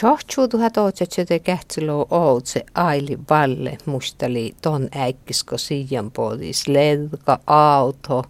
Tjohtsu 0.00 0.48
tuhat 0.48 0.76
otsetsete 0.76 1.38
kähtsilö 1.38 1.92
ootse 2.10 2.64
aili 2.74 3.18
valle 3.30 3.78
mustali 3.86 4.54
ton 4.62 4.88
äikkisko 4.94 5.58
siian 5.58 6.10
pois 6.10 6.68
ledka 6.68 7.38
auto 7.46 8.24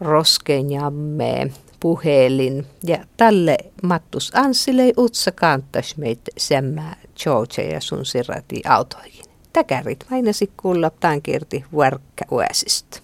roskenjamme 0.00 1.52
puhelin 1.80 2.66
ja 2.84 2.98
tälle 3.16 3.56
Mattus 3.82 4.32
Anssille 4.34 4.92
utsa 4.98 5.32
kantas 5.32 5.96
meitä 5.96 6.30
semmä 6.36 6.96
George 7.22 7.62
ja 7.62 7.80
sun 7.80 8.06
sirrati 8.06 8.62
autoihin. 8.68 9.24
Täkärit 9.52 10.06
mainasi 10.10 10.50
kuulla 10.56 10.90
tämän 10.90 11.22
kirti 11.22 11.64
vuorkka 11.72 12.24
uäsistä. 12.32 12.98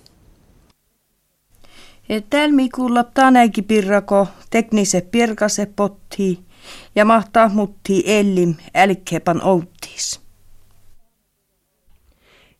Tälmi 2.31 2.69
kuulla 2.69 3.05
tänäkin 3.05 3.65
pirrako 3.65 4.27
teknise 4.51 5.01
pirkase 5.01 5.67
potti 5.77 6.52
ja 6.95 7.05
mahtaa 7.05 7.49
mutti 7.49 8.03
ellim 8.07 8.55
älkkepan 8.75 9.43
outtis. 9.43 10.21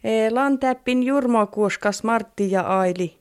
E, 0.05 0.31
Lantäppin 0.31 1.03
Jurmo 1.03 1.47
kuoskas 1.47 2.05
Martti 2.05 2.51
ja 2.51 2.61
Aili 2.61 3.19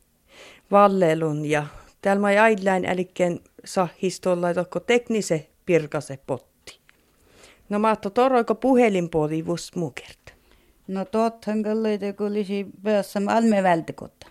Vallelun 0.71 1.45
ja 1.45 1.65
täällä 2.01 2.21
mai 2.21 2.37
aidläin 2.37 2.85
älikkeen 2.85 3.39
sahistolla 3.65 4.53
tokko 4.53 4.79
teknise 4.79 5.49
pirkase 5.65 6.19
potti. 6.27 6.79
No 7.69 7.79
mahto 7.79 8.09
toroiko 8.09 8.55
puhelinpuoli 8.55 9.45
vus 9.45 9.75
mukert. 9.75 10.33
No 10.87 11.05
tottahan 11.05 11.63
kalleita 11.63 12.13
kun 12.13 12.27
olisi 12.27 12.65
päässä 12.83 13.21
alme 13.27 13.63
välttäkotta. 13.63 14.27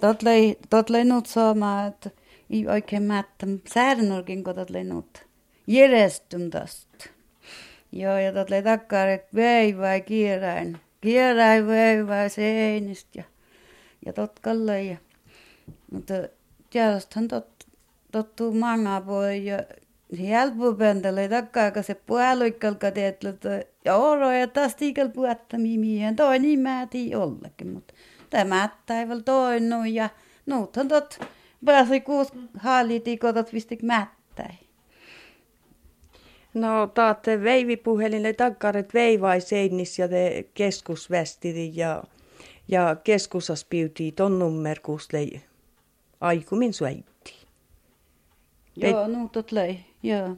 Tot 0.00 0.22
lei, 0.22 0.58
tot 0.70 0.90
lei 0.90 1.04
nyt 1.04 1.26
saamaan, 1.26 1.88
että 1.88 2.10
ei 2.54 2.68
oikein 2.68 3.02
mättä. 3.02 3.46
Säädänurkin 3.74 4.44
kun 4.44 4.54
tot 4.54 4.70
lei 4.70 4.84
nyt. 4.84 5.26
Järjestym 5.66 6.50
tästä. 6.50 7.04
Joo, 7.92 8.18
ja 8.18 8.32
tot 8.32 8.48
että 9.14 9.28
vei 9.34 9.78
vai 9.78 10.00
kierräin. 10.00 10.78
Kierräin 11.00 11.66
vei 11.66 12.06
vai 12.06 12.30
seinistä. 12.30 13.10
Ja, 13.18 13.24
ja 14.06 14.12
tot 14.12 14.40
kallei. 14.40 14.88
Ja, 14.88 14.96
mutta 15.92 16.14
tiedästähän 16.70 17.28
tot, 17.28 17.48
tottuu 18.12 18.52
manga 18.52 19.06
voi 19.06 19.46
ja 19.46 19.58
Hjälpupöntele 20.18 21.28
takkaa, 21.28 21.70
kun 21.70 21.84
se 21.84 21.94
puoluikkalka 21.94 22.90
teet, 22.90 23.20
ja 23.84 23.96
oro 23.96 24.30
ja 24.30 24.48
taas 24.48 24.76
tiikal 24.76 25.08
puhatta 25.08 25.58
mimiin, 25.58 26.16
toi 26.16 26.38
niin 26.38 26.60
mä 26.60 26.86
tii 26.90 27.14
ollekin, 27.14 27.68
mutta 27.68 27.94
tämä 28.30 28.68
päivällä 28.86 29.22
toinnu 29.22 29.84
ja 29.84 30.08
nuuthan 30.46 30.88
tot 30.88 31.18
pääsi 31.64 32.00
kuus 32.00 32.32
hallitikotot 32.58 33.52
vistik 33.52 33.82
mättäi. 33.82 34.54
No 36.54 36.86
taatte 36.86 37.42
veivipuhelille 37.42 38.32
takkaret 38.32 38.94
veivai 38.94 39.40
seinis 39.40 39.98
ja 39.98 40.08
te 40.08 40.48
keskusvästiri 40.54 41.72
ja, 41.74 42.04
ja 42.68 42.96
keskusas 43.04 43.64
piutii 43.64 44.12
ton 44.12 44.38
nummerkuusle 44.38 45.26
aikumin 46.20 46.74
suitti. 46.74 47.34
Joo, 48.76 49.08
nuutot 49.08 49.52
lei, 49.52 49.80
joo. 50.02 50.36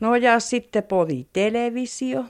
No 0.00 0.16
ja 0.16 0.40
sitten 0.40 0.82
podi 0.82 1.26
televisio 1.32 2.24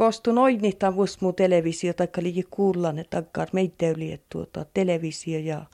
kostu 0.00 0.32
noin 0.32 0.62
niitä 0.62 0.92
mu 1.20 1.32
televisio, 1.32 1.92
taikka 1.92 2.22
liikin 2.22 2.46
kuullaan, 2.50 2.98
että 2.98 3.22
takkar 3.22 3.48
meitä 3.52 3.86
oli, 3.96 4.20
tuota, 4.28 4.66
televisio 4.74 5.38
ja, 5.38 5.64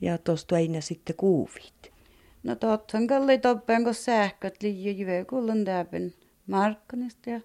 ja 0.00 0.18
tuosta 0.18 0.54
aina 0.54 0.80
sitten 0.80 1.16
kuuvit. 1.16 1.92
No 2.42 2.54
tottahan 2.54 3.06
kalli 3.06 3.38
toppen, 3.38 3.84
kun 3.84 3.94
sähköt 3.94 4.62
liian 4.62 4.98
jyve 4.98 5.24
kuulun 5.24 5.64
täpin 5.64 6.14
markkanista 6.46 7.30
ja 7.30 7.40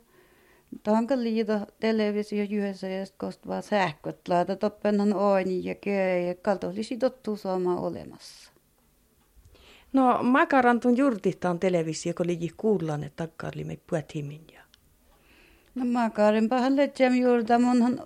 Tuohon 0.83 1.07
liito 1.15 1.59
televisio 1.79 2.43
yhdessä 2.51 2.87
ja 2.87 3.05
kosta 3.17 3.49
vaan 3.49 3.63
sähköt 3.63 4.27
laita 4.27 4.55
toppenhan 4.55 5.13
oini 5.13 5.63
ja 5.63 5.75
köö 5.75 6.17
ja 6.17 6.35
kalto 6.35 6.67
olisi 6.67 6.97
tottuu 6.97 7.37
saamaan 7.37 7.79
olemassa. 7.79 8.51
No 9.93 10.23
makarantun 10.23 10.97
juurtihtaan 10.97 11.59
televisio, 11.59 12.13
kun 12.13 12.27
liikin 12.27 12.51
kuullaan, 12.57 13.03
että 13.03 13.27
takkar 13.27 13.53
li 13.55 13.63
me 13.63 13.77
puhutimin 13.89 14.41
ja 14.53 14.62
No 15.75 15.85
mä 15.85 16.09
kaaren 16.09 16.49
pahalle 16.49 16.91
jam 16.99 17.15
juurta 17.15 17.59
munhan 17.59 17.99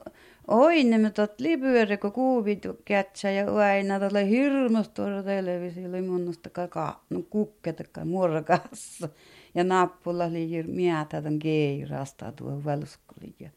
oine 0.47 0.97
me 0.97 1.09
tot 1.11 1.41
libyöre 1.41 1.97
ko 1.97 2.11
kuuvitu 2.11 2.78
kätsä 2.85 3.31
ja 3.31 3.55
aina 3.55 4.00
tälle 4.00 4.29
hirmus 4.29 4.89
tuoda 4.89 5.23
televisiolle 5.23 6.01
munnosta 6.01 6.50
kaka 6.50 7.01
no 7.09 7.22
kukketakai 7.29 8.06
muorokassa 8.06 9.09
ja 9.56 9.63
nappula 9.63 10.31
li 10.33 10.63
mietä 10.63 11.22
ton 11.22 11.39
keirasta 11.39 12.31
tuo 12.31 12.61
valskuli 12.66 13.35
ja 13.39 13.50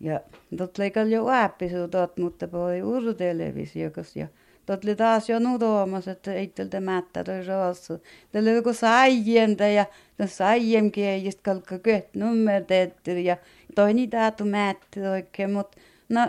ja 0.00 0.20
tot 0.56 0.78
leikal 0.78 1.06
jo 1.06 1.28
ääppisu 1.28 1.76
mutta 2.20 2.48
poi 2.48 2.82
uru 2.82 3.14
televisio 3.14 3.90
ja 4.14 4.28
Taas 4.96 5.28
jo 5.28 5.38
nutoamassa, 5.38 6.10
että 6.10 6.32
ei 6.32 6.46
tältä 6.46 6.80
mättä 6.80 7.24
toi 7.24 7.46
roossa. 7.46 7.98
Tällä 8.32 8.50
joku 8.50 8.72
saienta 8.72 9.64
ja 9.64 9.86
saiem 10.26 10.90
kiejistä 10.90 11.42
kalkka 11.42 11.78
köt 11.78 12.14
nummer 12.14 12.64
teetteri 12.64 13.24
ja 13.24 13.36
toi 13.74 13.94
niitä 13.94 14.26
atu 14.26 14.44
mätti 14.44 15.00
oikein, 15.00 15.52
mutta 15.52 15.80
no 16.08 16.20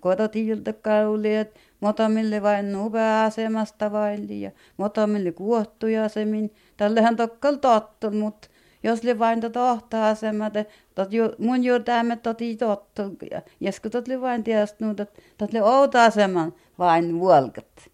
kototilta 0.00 0.72
kauli, 0.72 1.34
että 1.34 1.60
motamille 1.80 2.42
vain 2.42 2.72
nupea-asemasta 2.72 3.92
vain 3.92 4.40
ja 4.40 4.50
motamille 4.76 5.32
kuohtuja 5.32 6.04
asemin. 6.04 6.54
Tällähän 6.76 7.16
tokkal 7.16 7.54
tottu, 7.54 8.10
mutta 8.10 8.48
jos 8.88 9.04
le 9.04 9.18
vain 9.18 9.40
tota 9.40 9.70
ohtaa 9.72 10.08
asemat, 10.08 10.52
tot 10.94 11.12
ju, 11.12 11.30
mun 11.38 11.64
juuri 11.64 11.84
tämä 11.84 12.16
toti 12.16 12.56
tottu. 12.56 13.02
Ja 13.30 13.42
jos 13.60 13.80
tot 13.90 14.08
le 14.08 14.20
vain 14.20 14.44
tiedät, 14.44 14.76
että 15.00 15.06
tot 15.38 15.52
le 15.52 15.62
outa 15.62 16.04
aseman 16.04 16.54
vain 16.78 17.18
vuolkat. 17.18 17.90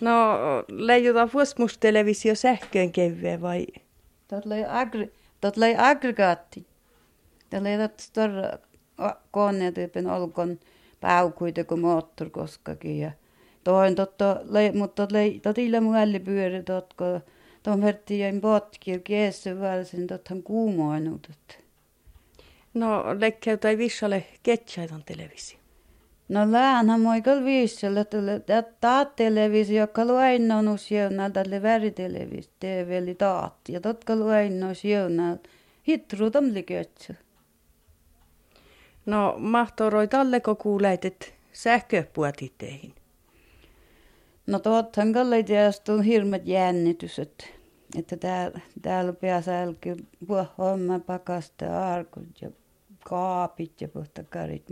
No, 0.00 0.12
leijuta 0.68 1.28
vuosmus 1.34 1.78
televisio 1.78 2.34
sähköön 2.34 2.92
kevyen 2.92 3.40
vai? 3.40 3.66
Tot 4.28 4.44
lei, 4.44 4.64
agri, 4.68 5.12
tot 5.40 5.56
lei 5.56 5.74
aggregaatti. 5.78 6.66
Tot 7.50 7.62
lei 7.62 7.78
tot 7.78 8.00
storra 8.00 8.58
konetyypin 9.30 10.10
olkon 10.10 10.58
paukuita 11.00 11.64
kuin 11.64 11.80
moottorkoskakin. 11.80 12.98
Ja 12.98 13.10
toin 13.64 13.94
totta, 13.94 14.36
mutta 14.74 15.02
tot 15.02 15.12
lei, 15.12 15.40
tot 15.40 15.58
illa 15.58 15.80
mualli 15.80 16.20
pyöri 16.20 16.62
tot, 16.62 16.94
kun 16.94 17.20
tuon 17.68 17.82
vertti 17.82 18.18
jäin 18.18 18.40
potkir 18.40 19.00
kiessu 19.00 19.50
valsin, 19.60 20.06
tothan 20.06 20.42
kuumoinut. 20.42 21.28
No, 22.74 23.04
lekkeytai 23.18 23.78
vissalle 23.78 24.24
ketsäitan 24.42 25.02
televisio. 25.04 25.58
No 26.28 26.52
läänhän 26.52 27.00
moi 27.00 27.22
kyllä 27.22 27.44
viiselle, 27.44 28.00
että 28.00 28.62
taat 28.80 29.16
televisio, 29.16 29.80
joka 29.82 30.04
luennon 30.04 30.68
on 30.68 30.78
siunaa, 30.78 31.30
tälle 31.30 31.62
väritelevisio, 31.62 32.52
TV 32.60 33.16
taat, 33.16 33.54
ja 33.68 33.80
totka 33.80 34.16
luennon 34.16 34.74
siunaa, 34.74 35.36
hitru 35.88 36.30
tamli 36.30 36.62
kötsä. 36.62 37.14
No, 39.06 39.34
mahtoroi 39.38 40.08
talleko 40.08 40.54
kuulet, 40.54 41.04
että 41.04 41.26
sähköpuotiteihin? 41.52 42.94
No 44.46 44.58
tottahan 44.58 45.12
kalle 45.12 45.42
tietysti 45.42 45.92
on 45.92 46.02
hirmet 46.02 46.46
jännitys, 46.46 47.18
että, 47.96 48.16
täällä, 48.16 48.60
täällä 48.82 49.12
pääsälki 49.12 49.96
homma 50.58 50.98
pakasta 50.98 51.92
arkut 51.92 52.42
ja 52.42 52.50
kaapit 53.04 53.80
ja 53.80 53.88
puhtakarit 53.88 54.70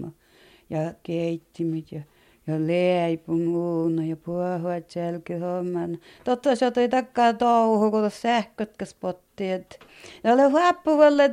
ja 0.71 0.95
keittimit 1.03 1.93
ja, 1.93 2.01
ja 2.47 2.67
leipomuuna 2.67 4.05
ja 4.05 4.17
puohuat 4.17 4.95
homman. 5.41 5.99
Totta 6.25 6.57
se 6.57 6.71
toi 6.71 6.89
takkaa 6.89 7.33
touhu, 7.33 7.91
kun 7.91 8.11
sähkötkäs 8.11 8.95
pottiet. 8.95 9.81
Ja 10.25 10.33
ole 10.33 10.45
huappuvalle, 10.45 11.31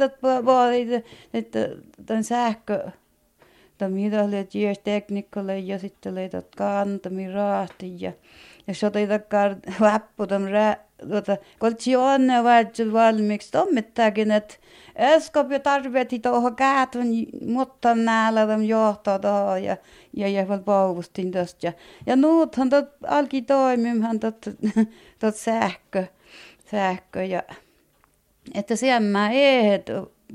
että 1.33 1.69
tämän 2.05 2.23
sähkö, 2.23 2.91
että 3.71 3.89
mitä 3.89 4.23
oli 4.23 4.47
teknikolle 4.83 5.59
ja 5.59 5.79
sitten 5.79 6.15
leitat 6.15 6.55
kantami 6.55 7.31
raahti 7.31 7.95
ja 7.99 8.11
ja 8.67 8.73
seda 8.73 8.99
ei 8.99 9.07
taha 9.07 9.55
vappuda, 9.79 10.39
vaata, 11.09 11.37
koalitsioon 11.59 12.21
vahetus 12.43 12.93
valmiiksi 12.93 13.51
toimittakin, 13.51 14.31
että 14.31 14.55
äsken 14.97 15.61
tarvitsi 15.63 16.19
tuohon 16.19 16.55
kätön 16.55 17.07
mutta 17.47 17.95
näillä 17.95 18.41
johtaa 18.67 19.19
tuohon 19.19 19.63
ja, 19.63 19.77
ja 20.13 20.27
jäävät 20.27 20.65
pauvustin 20.65 21.31
tästä. 21.31 21.67
Ja, 21.67 21.73
ja 22.05 22.15
nuuthan 22.15 22.69
tot 22.69 22.85
alki 23.07 23.41
toimimaan 23.41 24.19
tot, 24.19 24.45
tot 25.19 25.35
sähkö, 25.35 26.03
sähkö 26.71 27.23
ja 27.23 27.43
että 28.53 28.75
sen 28.75 29.03
mä 29.03 29.31
ehet 29.31 29.85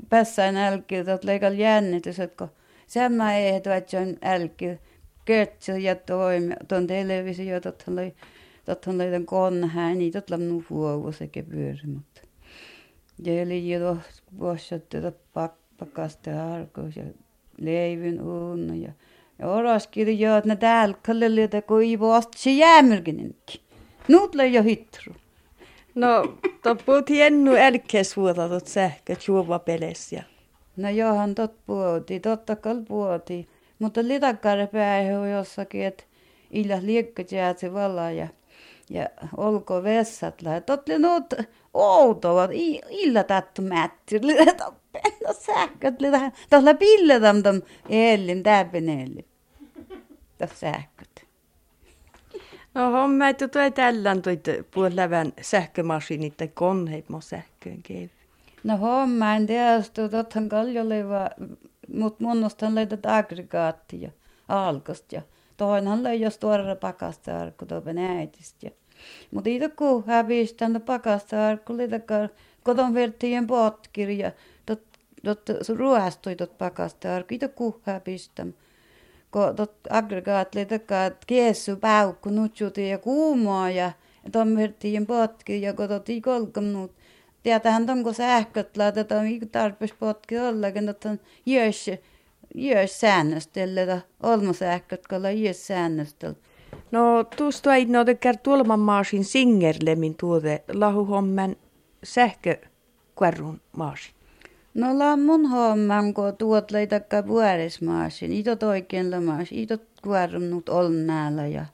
päässään 0.09 0.57
älkiä, 0.57 1.03
tot 1.03 1.23
leikal 1.23 1.53
jännitys, 1.53 2.19
että 2.19 2.37
kun 2.37 2.55
sen 2.87 3.11
mä 3.11 3.37
ehet, 3.37 3.67
että 3.67 3.91
se 3.91 3.99
on 3.99 4.17
älkiä. 4.23 4.77
Kötsö 5.29 5.77
ja 5.77 5.95
toimi, 5.95 6.53
tuon 6.67 6.87
televisio, 6.87 7.59
tot 7.59 7.83
oli 7.87 8.15
Totta 8.69 8.91
on 8.91 9.25
konhää, 9.25 9.95
niin 9.95 10.13
totta 10.13 10.35
on 10.35 10.49
nu 10.49 10.63
vuovu 10.69 11.11
sekä 11.11 11.43
pyöri, 11.43 11.81
mutta. 11.85 12.21
Ja 13.23 13.41
eli 13.41 13.71
jo 13.71 13.97
vuosat 14.39 14.89
tätä 14.89 15.11
pakkasta 15.77 16.53
arkois 16.53 16.95
ja 16.95 17.03
leivyn 17.61 18.21
unna 18.21 18.75
ja 18.75 18.91
ja 19.39 19.47
oraskiri 19.47 20.19
jo, 20.19 20.37
että 20.37 20.47
ne 20.47 20.55
täällä 20.55 20.97
kallelle, 21.05 21.43
että 21.43 21.61
kun 21.61 21.81
ei 21.81 21.99
voi 21.99 22.21
se 22.35 22.51
jäämyrkinenkin. 22.51 23.61
Nuut 24.07 24.35
jo 24.51 24.63
hitru. 24.63 25.13
No, 25.95 26.37
to 26.63 26.75
puhuti 26.75 27.21
ennu 27.21 27.51
älkees 27.51 28.17
vuotta 28.17 28.49
tot 28.49 28.67
sähkö 28.67 29.15
juova 29.27 29.59
peles 29.59 30.11
ja. 30.13 30.23
No 30.77 30.89
johan 30.89 31.35
tot 31.35 31.65
puhuti, 31.65 32.19
totta 32.19 32.55
kai 32.55 32.75
puhuti. 32.87 33.47
Mutta 33.79 34.01
litakkaare 34.03 34.67
päähän 34.67 35.19
on 35.19 35.31
jossakin, 35.31 35.85
että 35.85 36.03
illas 36.51 36.83
liekkat 36.83 37.27
se 37.57 37.73
valaa 37.73 38.11
ja, 38.11 38.27
ja 38.89 39.09
olko 39.37 39.83
vessat 39.83 40.41
lähe. 40.41 40.61
Totti 40.61 40.99
nuut 40.99 41.33
outoa, 41.73 42.47
illa 42.89 43.23
tattu 43.23 43.61
mätti, 43.61 44.19
penna 44.91 45.33
sähköt, 45.33 46.01
lida, 46.01 46.31
tällä 46.49 46.73
pilletam 46.73 47.43
tam 47.43 47.61
ellin, 47.89 48.43
täpin 48.43 48.89
ellin. 48.89 49.25
Tässä 50.37 50.55
sähköt. 50.55 51.25
No 52.73 52.91
homma, 52.91 53.27
että 53.27 53.47
tuo 53.47 53.71
tällän 53.71 54.21
toi 54.21 54.39
puolävän 54.73 55.33
sähkömasiinit 55.41 56.37
tai 56.37 56.47
koneet 56.47 57.09
mo 57.09 57.21
sähköön 57.21 57.83
käy. 57.83 58.09
No 58.63 58.77
homma, 58.77 59.35
en 59.35 59.47
tiedä, 59.47 59.83
tottahan 60.11 60.49
kaljoleiva, 60.49 61.29
mutta 61.93 62.23
monnostaan 62.23 62.75
löydät 62.75 63.05
aggregaattia 63.05 64.11
alkosta 64.47 65.15
ja 65.15 65.21
toinhan 65.57 66.03
löi 66.03 66.21
jos 66.21 66.37
tuore 66.37 66.75
pakasta 66.75 67.37
arkku 67.37 67.65
tuopen 67.65 67.97
äitistä. 67.97 68.65
Ja. 68.65 68.71
Mutta 69.31 69.49
itse 69.49 69.69
kun 69.69 70.03
hävistän 70.07 70.81
pakasta 70.85 71.47
arkku, 71.47 71.73
koton 72.63 72.93
verttiin 72.93 73.47
potkirja, 73.47 74.31
tot, 74.65 74.81
tot, 75.23 75.49
ruoastui 75.77 76.35
tot 76.35 76.57
pakasta 76.57 77.15
arkku, 77.15 77.33
itse 77.33 77.47
kun 77.47 77.81
hävistän 77.83 78.53
kun 79.31 79.55
tot 79.55 79.73
aggregaatli 79.89 80.61
että 80.61 81.11
kiessu 81.27 81.75
paukku 81.75 82.29
nutsuti 82.29 82.89
ja 82.89 82.97
kuumaa 82.97 83.69
ja 83.69 83.91
tommertiin 84.31 85.05
potki 85.05 85.61
ja 85.61 85.73
kun 85.73 85.87
toti 85.87 86.21
kolkamnut. 86.21 86.91
Tietähän 87.43 87.85
tonko 87.85 88.13
sähköt 88.13 88.77
laitetaan 88.77 89.25
mikä 89.25 89.45
tarpeeksi 89.45 89.95
potki 89.99 90.39
ollakin, 90.39 90.89
että 90.89 91.09
on 91.09 91.19
jös, 91.45 91.91
jös 92.55 92.99
säännöstellä, 92.99 93.81
että 93.81 94.01
olmosähköt, 94.23 95.07
kun 95.07 95.17
ollaan 95.17 95.41
jös 95.41 95.67
säännöstellä. 95.67 96.35
No 96.91 97.23
tuosta 97.23 97.75
ei 97.75 97.85
no 97.85 98.05
tekär 98.05 98.37
tuolman 98.37 98.79
maasin 98.79 99.25
singerlemin 99.25 100.15
tuote 100.19 100.63
lahuhomman 100.73 101.55
sähkökärrun 102.03 103.61
maasin. 103.77 104.13
No 104.73 104.87
mun 105.25 105.45
homman, 105.45 106.13
kun 106.13 106.37
tuot 106.37 106.71
leitakka 106.71 107.27
vuoresmaasin, 107.27 108.33
itot 108.33 108.63
oikein 108.63 109.11
lamas, 109.11 109.47
itot 109.51 109.83
kuorunut 110.03 110.69
on 110.69 111.07
näillä 111.07 111.47
ja 111.47 111.65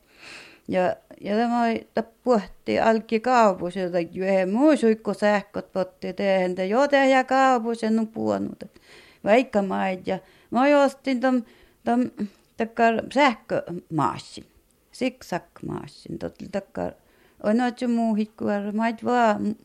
ja, 0.68 0.96
ja 1.22 1.36
tämä 1.36 2.10
puhti 2.24 2.80
alki 2.80 3.20
kaupus, 3.20 3.76
jota 3.76 4.00
juhe 4.00 4.46
muu 4.46 4.78
suikko 4.78 5.14
sähköt 5.14 5.72
potti 5.74 6.14
tehen, 6.14 6.56
te 6.56 6.66
jo 6.66 6.88
tehdä 6.88 7.24
kaupus 7.24 7.84
ja 7.84 7.92
nupuonut. 7.92 8.64
Vaikka 9.24 9.62
maid 9.62 10.00
ja 10.06 10.20
mä 10.52 10.84
ostin 10.84 11.20
tom, 11.20 11.44
tom 11.84 12.02
takkar 12.58 12.94
sähkömaasin, 13.14 14.46
siksak-maasin, 14.92 16.20
totta 16.20 16.46
takkar 16.52 16.92
on 17.44 17.62
otsu 17.62 17.88
muu 17.88 18.16
hikkuar, 18.16 18.72
mait 18.72 19.06
vaan 19.06 19.56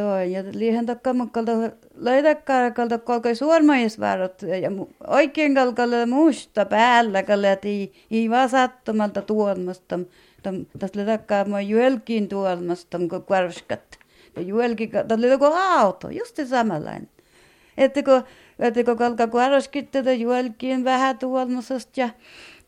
liihän 0.54 0.86
takka 0.86 1.14
mukkalta 1.14 1.52
leidakkarakalta 1.96 2.98
kolkai 2.98 3.36
suormaisvarot 3.36 4.42
ja 4.42 4.72
oikein 5.08 5.56
kalkalle 5.56 6.06
musta 6.06 6.66
päällä 6.66 7.24
kalle, 7.24 7.52
että 7.52 7.68
ei, 7.68 7.92
ei 8.12 8.30
vaan 8.30 8.50
sattumalta 8.50 9.22
tuolmasta. 9.22 10.00
Tästä 10.80 11.06
takkaa 11.06 11.46
mä 11.46 11.62
jälkiin 11.62 12.28
tuolmasta, 12.28 12.98
kun 12.98 13.24
kvarvskat. 13.24 14.00
Ja 14.36 14.44
tässä 15.08 15.16
oli 15.16 15.30
joku 15.30 15.46
auto, 15.46 16.10
just 16.10 16.36
se 16.36 16.46
samanlainen. 16.46 17.10
Että 17.78 18.04
kun, 18.04 18.24
että 18.60 18.84
kun 18.84 18.98
kalka 18.98 19.28
kvarvskit 19.28 19.92
tätä 19.92 20.14
jälkiin 20.14 20.84
vähän 20.84 21.18
tuolmasesta 21.18 22.00
ja 22.02 22.10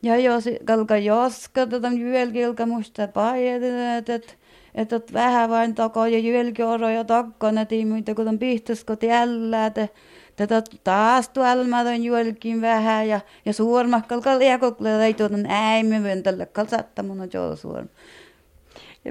ja 0.02 0.16
jos 0.16 0.44
kalka 0.64 0.96
joska 0.96 1.66
tätä 1.66 1.88
jälkiin 2.14 2.68
musta 2.68 3.08
paijat, 3.08 3.62
että 4.08 4.34
että 4.74 5.00
vähän 5.12 5.50
vain 5.50 5.74
takaa 5.74 6.08
ja 6.08 6.18
jälkioro 6.18 6.88
ja 6.88 7.04
takana 7.04 7.64
tiimyitä, 7.64 8.14
kun 8.14 8.28
on 8.28 8.38
pihtusko 8.38 8.96
tiellä, 8.96 9.66
että 9.66 9.88
tätä 10.36 10.62
taas 10.84 11.28
tuolla 11.28 11.78
on 11.78 12.04
jälkiin 12.04 12.60
vähän 12.60 13.08
ja, 13.08 13.20
ja 13.44 13.52
suurmahkal 13.52 14.20
liekokle 14.38 15.04
ei 15.04 15.14
tuota 15.14 15.34
äimme 15.48 16.02
ventälle 16.02 16.46
kalsattamuna 16.46 17.26
joo 17.32 17.56
suorma. 17.56 17.88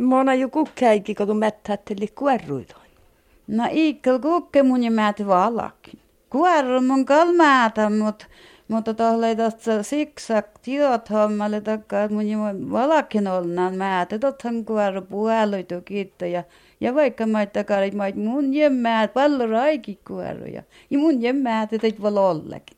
Mona 0.01 0.33
jo 0.33 0.49
kukkäikin, 0.49 1.15
kun 1.15 1.37
mättätteli 1.37 2.07
kuorruita. 2.07 2.75
No 3.47 3.67
ikkel 3.71 4.19
kukke 4.19 4.63
mun 4.63 4.83
ja 4.83 4.91
määti 4.91 5.27
valakin. 5.27 5.99
Kuorru 6.29 6.81
mun 6.81 7.05
kalmaata, 7.05 7.89
mutta 7.89 8.25
mutta 8.71 8.93
tohle 8.93 9.35
tuosta 9.35 9.83
siksak 9.83 10.45
tiot 10.61 11.09
hommalle 11.09 11.61
takkaa, 11.61 12.03
että 12.03 12.15
mun 12.15 12.71
valakin 12.71 13.27
ollaan 13.27 13.75
määtä, 13.75 14.19
tothan 14.19 14.65
kuoro 14.65 15.01
puoluitu 15.01 15.75
kiitto 15.85 16.25
ja 16.25 16.43
ja 16.81 16.95
vaikka 16.95 17.27
maita 17.27 17.63
kaarit 17.63 17.93
mait 17.93 18.15
mun 18.15 18.53
jemmäät 18.53 19.13
pallo 19.13 19.47
raiki 19.47 19.99
kuoroja. 20.07 20.63
Ja 20.89 20.99
mun 20.99 21.21
jemmäät 21.21 21.73
et 21.73 22.01
voi 22.01 22.17
ollakin. 22.17 22.77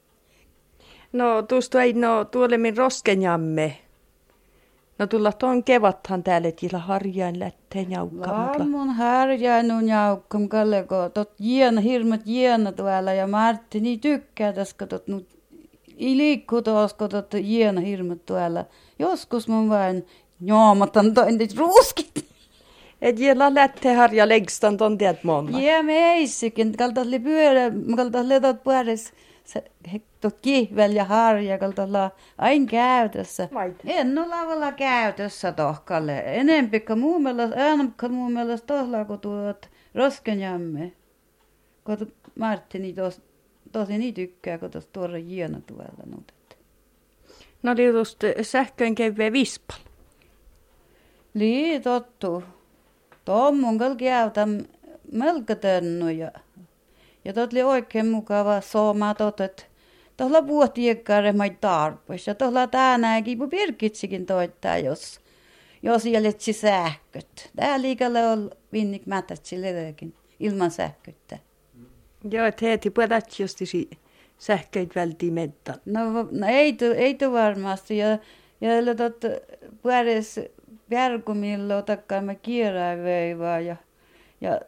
No 1.13 1.41
tuosta 1.41 1.81
ei 1.81 1.93
no 1.93 2.25
tuolemmin 2.25 2.77
roskenjamme. 2.77 3.77
No 4.99 5.07
tulla 5.07 5.31
tuon 5.31 5.63
kevathan 5.63 6.23
täällä, 6.23 6.47
että 6.47 6.77
harjain 6.77 7.39
lätteen 7.39 7.91
jaukka. 7.91 8.63
mun 8.69 8.89
harjain 8.89 9.71
on 9.71 9.87
jaukkam 9.87 10.49
kalle, 10.49 10.85
kun 10.89 11.11
tot 11.13 11.31
jiena, 11.39 11.81
hirmat 11.81 12.21
jiena 12.25 12.71
tuolla 12.71 13.13
ja 13.13 13.27
Martti 13.27 13.79
niin 13.79 13.99
tykkää 13.99 14.53
tässä, 14.53 14.75
kun 14.79 14.87
tot 14.87 15.07
nyt 15.07 15.42
ei 15.97 16.17
liikku 16.17 16.61
taas, 16.61 16.93
kun 16.93 17.09
tot 17.09 17.33
jiena 17.33 17.81
hirmat 17.81 18.25
tuolla. 18.25 18.65
Joskus 18.99 19.47
mun 19.47 19.69
vain 19.69 20.05
joomatan 20.41 21.13
tointit 21.13 21.57
ruuskit. 21.57 22.25
Et 23.01 23.19
jällä 23.19 23.53
lätte 23.55 23.93
harja 23.93 24.29
legstan 24.29 24.77
ton 24.77 24.97
tiedät 24.97 25.23
monna. 25.23 25.61
Ja 25.61 25.83
meissäkin, 25.83 26.77
kaltas 26.77 27.07
li 27.07 27.19
pyörä, 27.19 27.71
kaltas 27.95 28.25
letot 28.25 28.57
se 29.43 29.63
tot 30.21 30.37
kihvel 30.41 30.91
ja 30.91 31.03
harja, 31.03 31.57
kaltas 31.57 31.89
la 31.89 32.11
aina 32.37 32.65
käytössä. 32.65 33.49
En 33.85 34.17
ole 34.17 34.27
lavalla 34.27 34.71
käytössä 34.71 35.51
tohkalle. 35.51 36.23
Enempi 36.25 36.79
kuin 36.79 36.99
muu 36.99 37.19
mielestä, 37.19 37.55
enemmän 37.55 37.95
kuin 37.99 38.13
muu 38.13 38.29
mielestä 38.29 38.67
tohla, 38.67 39.05
kun 39.05 39.19
tuot 39.19 39.69
roskenjamme. 39.95 40.91
Kun 41.83 42.13
Martini 42.39 42.93
tos, 42.93 43.21
tosi 43.73 43.97
niin 43.97 44.13
tykkää, 44.13 44.57
kun 44.57 44.71
tos 44.71 44.87
tuoda 44.87 45.17
jiena 45.17 45.61
tuolla 45.61 46.03
nutet. 46.05 46.57
No 47.63 47.75
liutusta 47.75 48.27
sähköön 48.41 48.95
kevää 48.95 49.31
vispal. 49.31 49.77
Lii 51.33 51.79
tottu. 51.79 52.43
Tommun 53.25 53.79
melko 55.11 55.55
tennu 55.55 56.09
ja, 56.09 56.31
ja 57.25 57.33
tot 57.33 57.53
oli 57.53 57.63
oikein 57.63 58.07
mukava 58.07 58.61
sooma 58.61 59.13
tot, 59.13 59.41
että 59.41 59.63
tuolla 60.17 60.47
vuotiekkaare 60.47 61.33
mai 61.33 61.57
tarpeessa. 61.61 62.31
Ja 62.31 62.35
tuolla 62.35 62.67
tänäänkin, 62.67 63.37
kun 63.37 63.49
pirkitsikin 63.49 64.25
toittaa, 64.25 64.77
jos, 64.77 65.19
jos 65.83 66.05
jäletsi 66.05 66.53
sähköt. 66.53 67.51
Tää 67.55 67.81
liikalle 67.81 68.27
on 68.27 68.51
vinnik 68.73 69.05
mätätsi 69.05 69.61
ledekin 69.61 70.13
ilman 70.39 70.71
sähköttä. 70.71 71.37
Joo, 72.31 72.45
että 72.45 72.65
heti 72.65 72.93
justi 73.39 73.89
sähköit 74.37 74.95
vältiin 74.95 75.33
mettä. 75.33 75.73
No, 75.85 76.27
no 76.31 76.47
ei, 76.47 76.73
tu, 76.73 76.85
ei 76.85 77.13
tu 77.13 77.31
varmasti. 77.31 77.97
Ja, 77.97 78.07
ja 78.61 78.95
tot, 78.95 79.21
puhudes 79.81 80.39
Bjärgomilla 80.89 81.77
otakkaamme 81.77 82.35
kieraveivaa 82.35 83.59
ja, 83.59 83.75
ja 84.41 84.59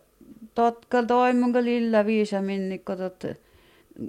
totka 0.56 1.04
toimunka 1.04 1.64
lilla 1.64 2.06
viisa 2.06 2.42
minnikko 2.42 2.96
tot 2.96 3.26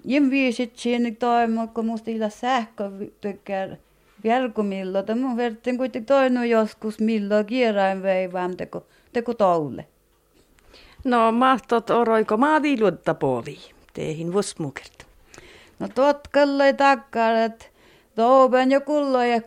jem 0.05 0.31
viisit 0.31 0.77
sinne 0.77 1.11
toimukko 1.11 1.83
musta 1.83 2.11
illa 2.11 2.29
sähkö 2.29 2.91
tykkää 3.21 3.77
Bjärgomilla 4.23 4.99
mutta 4.99 5.15
mun 5.15 5.37
vertin 5.37 5.79
kuitenkin 5.79 6.07
toinu 6.07 6.43
joskus 6.43 7.01
milloin 7.01 7.47
kierainveivaan 7.47 8.57
teko, 8.57 8.87
teko 9.13 9.35
toulle. 9.35 9.87
No 11.07 11.33
mahtot 11.33 11.91
oroiko 11.91 12.37
maaviluutta 12.37 13.15
puoli, 13.15 13.59
teihin 13.95 14.33
vosmukert. 14.33 15.07
No 15.79 15.89
totkalla 15.95 16.73
takkaa, 16.77 17.45
että 17.45 17.67
toupen 18.15 18.71
jo 18.71 18.81
kulloja 18.81 19.41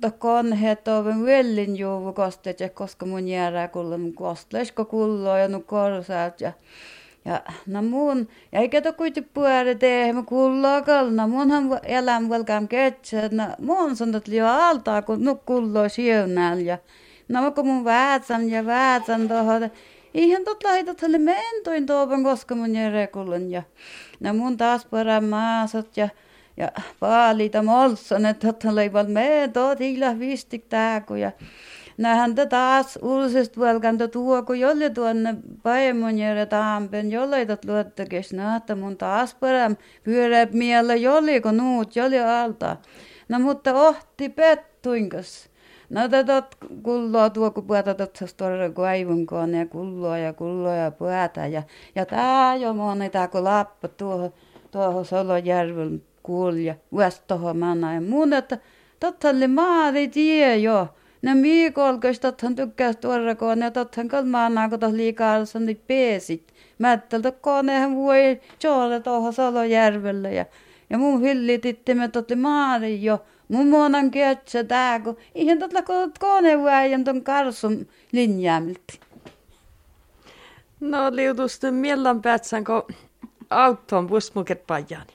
tokkon 0.00 0.52
hetoven 0.52 1.24
vellin 1.24 1.76
juovu 1.76 2.12
kostet 2.12 2.60
ja 2.60 2.68
koska 2.68 3.06
mun 3.06 3.28
jäädä 3.28 3.68
kulla 3.68 3.98
mun 3.98 4.14
kostlesko 4.14 4.84
kulloa 4.84 5.38
ja 5.38 5.48
nu 5.48 5.60
korsaat 5.60 6.40
ja 6.40 6.52
ja 7.24 7.42
no 7.66 7.82
mun, 7.82 8.28
ja 8.52 8.60
eikä 8.60 8.82
to 8.82 8.92
kuitenkin 8.92 9.30
puhuta 9.34 9.74
tehdä, 9.78 10.12
mä 10.12 10.22
kuullaan 10.22 10.84
kalna, 10.84 11.26
munhan 11.26 11.80
elämä 11.82 12.28
velkaan 12.28 12.68
ketsä, 12.68 13.28
no 13.32 13.44
mun 13.58 13.96
sanot 13.96 14.28
liian 14.28 14.48
altaa, 14.48 15.02
kun 15.02 15.24
nu 15.24 15.34
kuullaan 15.46 15.90
siunäällä, 15.90 16.62
ja 16.62 16.78
no 17.28 17.50
kun 17.50 17.66
mun 17.66 17.84
väätsän 17.84 18.50
ja 18.50 18.66
väätsän 18.66 19.28
tuohon, 19.28 19.70
ihan 20.18 20.44
tot 20.44 20.64
laitat 20.64 21.00
hälle 21.02 21.18
mentoin 21.18 21.86
tuopan, 21.86 22.24
koska 22.24 22.54
mun 22.54 22.76
järjekulun, 22.76 23.50
ja 23.50 23.62
no 24.20 24.34
mun 24.34 24.56
taas 24.56 24.86
paraan 24.86 25.24
maasot, 25.24 25.96
ja 25.96 26.08
ja 26.58 26.72
paalita 27.00 27.62
molson, 27.62 28.26
että 28.26 28.74
leival 28.74 29.06
me 29.06 29.50
tot 29.52 29.78
hiila 29.80 30.18
vistik 30.18 30.64
tääku, 30.68 31.14
ja 31.14 31.32
häntä 32.02 32.46
taas 32.46 32.98
uusest 33.02 33.58
velkanta 33.58 34.08
tuo, 34.08 34.42
kun 34.42 34.60
jolle 34.60 34.90
tuonne 34.90 35.34
paimonjere 35.62 36.46
taampen, 36.46 37.10
jolle 37.10 37.46
tot 37.46 37.64
luottakes 37.64 38.32
nahta 38.32 38.76
mun 38.76 38.96
taas 38.96 39.34
parem 39.34 39.76
pyörä 40.04 40.46
miellä 40.52 40.94
jolle, 40.94 41.40
kun 41.40 41.56
nuut 41.56 41.96
jolle 41.96 42.24
alta. 42.24 42.76
No 43.28 43.38
mutta 43.38 43.74
ohti 43.74 44.28
pettuinkas. 44.28 45.48
No 45.90 46.08
tätä 46.08 46.42
kulloa 46.82 47.30
tuo, 47.30 47.50
kun 47.50 47.66
puhuta 47.66 47.94
tuossa 47.94 48.36
tuolla 48.36 48.70
kaivunkoon 48.70 49.54
ja 49.54 49.66
kulloa 49.66 50.18
ja 50.18 50.32
kulloa 50.32 50.74
ja 50.74 50.90
puhuta. 50.90 51.46
Ja, 51.46 51.62
ja 51.94 52.06
tää 52.06 52.56
jo 52.56 52.74
moni 52.74 53.10
tää 53.10 53.28
kun 53.28 53.44
lappa 53.44 53.88
tuohon, 53.88 54.32
tuohon 54.70 55.04
Solojärven 55.04 56.02
kuulja, 56.22 56.74
vuosta 56.92 57.24
tuohon 57.26 57.58
manna. 57.58 57.94
Ja 57.94 58.00
muun, 58.00 58.32
että 58.32 58.58
totta 59.00 59.28
oli 59.28 59.48
maari 59.48 60.08
tie 60.08 60.56
jo. 60.56 60.88
No 61.22 61.34
miikolkos 61.34 62.20
tothan 62.20 62.54
tykkäs 62.54 62.96
tuorakoon 62.96 63.58
ja 63.58 63.70
tothan 63.70 64.08
kalmaanaa, 64.08 64.68
kun 64.68 64.96
liikaa 64.96 65.44
sanni 65.44 65.74
peesit. 65.74 66.54
Mättältä 66.78 67.32
konehan 67.32 67.96
voi 67.96 68.40
tuohon 69.04 69.32
Salojärvelle 69.32 70.34
ja, 70.34 70.44
ja 70.90 70.98
mun 70.98 71.20
hillititte 71.20 71.96
totti 72.12 72.36
maari 72.36 73.02
jo. 73.02 73.24
Mun 73.48 73.68
muonan 73.68 74.10
ketsä 74.10 74.64
tää, 74.64 75.00
kun 75.00 75.16
ihan 75.34 75.58
totla 75.58 75.82
kun 75.82 76.12
kone 76.18 76.62
väijän 76.64 77.04
ton 77.04 77.24
karsun 77.24 77.88
linjaamilti. 78.12 79.00
No 80.80 80.98
liutusten 81.10 81.74
miellan 81.74 82.22
päätsän, 82.22 82.64
kun 82.64 82.82
auton 83.50 84.06
busmuket 84.06 84.66
pajani. 84.66 85.12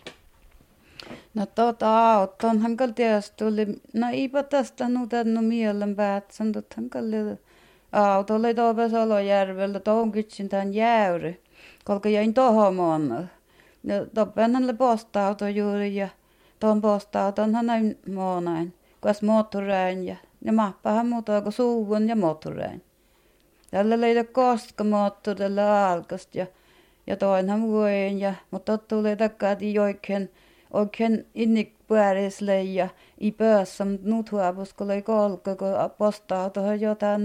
No 1.34 1.46
tota 1.46 2.14
auton 2.14 2.62
hankal 2.62 2.90
tietysti 2.90 3.36
tuli, 3.38 3.82
no 3.94 4.08
eipä 4.12 4.44
tästä 4.44 4.90
nutennu 4.90 5.42
mielen 5.42 5.96
päätsän, 5.96 6.52
tot 6.52 6.74
hankal 6.74 7.06
auto 7.92 8.36
oli 8.36 8.54
tuolla 8.54 8.90
Salojärvellä, 8.90 9.80
tuohon 9.80 10.12
kytsin 10.12 10.50
tämän 10.50 10.74
jäyry, 10.74 11.42
kolka 11.86 12.10
jäin 12.10 12.34
tohon 12.34 12.76
muonna. 12.76 13.24
Ja 13.84 14.06
toppen 14.14 14.54
hänelle 14.54 14.74
posta-auto 14.74 15.48
juuri 15.48 15.96
ja 15.96 16.10
tuon 17.36 17.52
näin 17.66 18.00
muunain, 18.14 18.74
kuas 19.02 19.22
moottorein 19.22 20.06
ja, 20.06 20.16
ja 20.46 20.54
mahpahan 20.54 21.08
muuta 21.08 21.42
kuin 21.42 21.54
suuvun 21.54 22.08
ja 22.08 22.16
moottorein. 22.16 22.84
Tällä 23.72 24.02
leitä 24.02 24.24
koska 24.24 24.84
moottorilla 24.84 25.92
alkast 25.92 26.36
ja, 26.36 26.48
ja 27.08 27.18
toinhan 27.18 27.62
vuoden 27.62 28.20
ja, 28.20 28.34
mutta 28.52 28.78
tuli 28.78 29.16
takaisin 29.16 29.82
oikein 29.82 30.30
oikein 30.74 31.26
innik 31.36 31.74
päärisle 31.88 32.64
ja 32.64 32.90
i 33.22 33.32
päässä, 33.32 33.86
mutta 33.86 34.10
nyt 34.10 34.32
huopus, 34.32 34.74
kun 34.74 34.92
oli 34.92 35.02
kolka, 35.02 35.56
kun 35.56 35.68
postaa 35.98 36.50
tuohon 36.50 36.82
jotain 36.82 37.22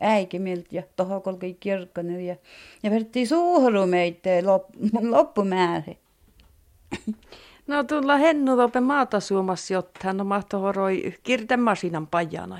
äikimiltä 0.00 0.68
ja 0.70 0.82
tuohon 0.96 1.22
kolki 1.22 1.56
kirkkonen 1.60 2.26
ja, 2.26 2.36
ja 2.82 2.90
vertti 2.90 3.26
suhru 3.26 3.86
meitä 3.86 4.30
lop, 4.44 4.64
loppumäärä. 5.02 5.94
No 7.68 7.84
tulla 7.84 8.16
hennu 8.16 8.56
lope 8.56 8.80
maata 8.80 9.20
suomassa, 9.20 9.74
jotta 9.74 10.00
hän 10.02 10.20
on 10.20 10.26
mahtohoroi 10.26 11.14
kirtemasinan 11.22 12.06
pajana. 12.06 12.58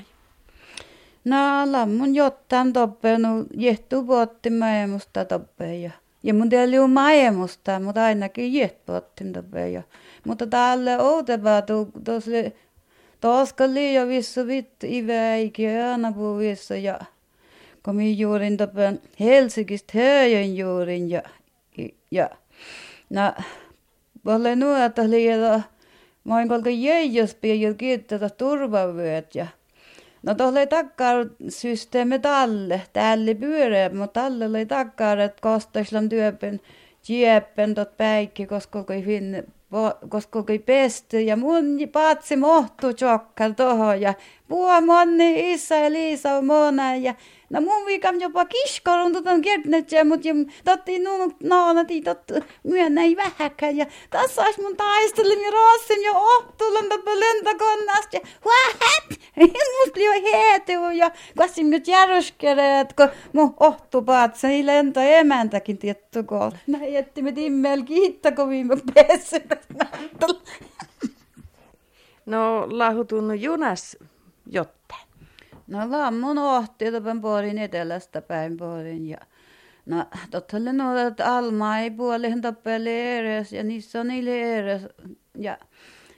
No 1.25 1.37
lammun 1.71 2.15
jotain 2.15 2.73
toppenu, 2.73 3.45
jehtu 3.57 4.07
vuotti 4.07 4.49
maemusta 4.49 5.25
toppeen 5.25 5.81
ja 5.81 5.91
ja 6.23 6.33
mun 6.33 6.49
tiedä 6.49 6.87
maemusta, 6.87 7.79
mutta 7.79 8.03
ainakin 8.03 8.53
jehtu 8.53 8.91
vuotti 8.91 9.23
toppeen 9.33 9.73
ja 9.73 9.83
mutta 10.25 10.47
tälle 10.47 10.99
outevaa 10.99 11.61
tosi 12.03 12.55
toska 13.21 13.73
liian 13.73 14.07
vissu 14.07 14.47
vitt 14.47 14.83
i 14.83 15.07
väike 15.07 15.83
aina 15.83 16.11
puhuissa 16.11 16.75
ja 16.75 16.99
kun 17.85 17.95
minä 17.95 18.17
juurin 18.17 18.57
tapan 18.57 18.99
Helsingistä 19.19 19.93
höjön 19.97 20.57
juurin 20.57 21.09
ja, 21.09 21.21
ja 22.11 22.29
no 23.09 23.33
olen 24.25 24.59
nuota 24.59 25.09
liian 25.09 25.63
mä 26.23 26.35
oon 26.35 26.47
kolka 26.47 26.69
jäijäs 26.69 27.35
pian 27.35 27.75
kiittää 27.75 28.29
turvavyöt 28.29 29.35
ja 29.35 29.47
No 30.23 30.35
tuolla 30.35 30.65
takkaa 30.65 31.13
systeemi 31.49 32.19
talle, 32.19 32.81
tälle 32.93 33.33
pyöreä, 33.33 33.89
mutta 33.89 34.21
talle 34.21 34.45
oli 34.45 34.65
takkaa, 34.65 35.13
että 35.13 35.41
kostaislan 35.41 36.09
työpen, 36.09 36.61
jieppen 37.07 37.75
tot 37.75 37.97
päikki, 37.97 38.45
koska 38.45 38.83
kun 38.83 39.03
finne 39.03 39.43
koska 40.09 40.43
kui 40.43 40.59
pesty 40.59 41.21
ja 41.21 41.37
mun 41.37 41.77
patsi 41.91 42.35
mohtu 42.35 42.93
tjokkal 42.93 43.51
tohon 43.51 44.01
ja 44.01 44.13
puo 44.47 44.81
monni 44.81 45.53
isä 45.53 45.77
ja 45.77 45.91
Liisa 45.91 46.33
on 46.33 46.45
mona 46.45 46.95
ja 46.95 47.13
no 47.49 47.61
mun 47.61 47.85
viikam 47.85 48.19
jopa 48.19 48.45
kiskorun 48.45 49.13
tuton 49.13 49.41
kertnet 49.41 49.91
ja 49.91 50.05
mut 50.05 50.25
ja 50.25 50.33
totti 50.65 50.99
nuun 50.99 51.35
naanati 51.43 52.01
tot 52.01 52.31
myönnä 52.63 53.01
ei 53.01 53.15
vähäkään 53.15 53.77
ja 53.77 53.85
tässä 54.09 54.41
olisi 54.41 54.61
mun 54.61 54.77
taistelin 54.77 55.41
ja 55.41 55.51
rossin 55.51 56.03
jo 56.03 56.13
ohtulan 56.13 56.89
tappa 56.89 57.11
lentokonnasta 57.19 58.17
ja 58.17 58.19
huahat 58.45 59.09
musta 59.79 59.99
lio 59.99 60.11
heetu 60.11 60.71
ja 60.97 61.11
kassin 61.37 61.69
nyt 61.69 61.87
järjeskereet 61.87 62.93
kun 62.93 63.09
mun 63.33 63.53
ohtu 63.59 64.01
patsi 64.01 64.47
ei 64.47 64.65
lento 64.65 64.99
emäntäkin 64.99 65.77
tietty 65.77 66.23
kun 66.23 66.51
näin 66.67 66.93
jätti 66.93 67.21
me 67.21 67.31
timmel 67.31 67.83
kiittää 67.83 68.31
kun 68.31 68.49
viime 68.49 68.75
pessyt 68.93 69.43
No 72.29 72.67
lahutunut 72.69 73.41
junas 73.41 73.97
jotte. 74.45 75.08
No 75.69 75.91
lammun 75.91 76.37
ohti 76.37 76.85
puolin 77.21 77.57
etelästä 77.57 78.21
päin 78.21 78.57
puolin 78.57 79.07
ja 79.07 79.17
No 79.85 80.05
tottalle 80.31 80.73
no, 80.73 81.07
että 81.07 81.35
Alma 81.35 81.77
ei 81.77 81.91
puolihin 81.91 82.41
tappeli 82.41 83.01
eres 83.01 83.53
ja 83.53 83.63
niissä 83.63 83.99
on 83.99 84.07
niille 84.07 84.57
eres. 84.57 84.81
Ja 85.37 85.57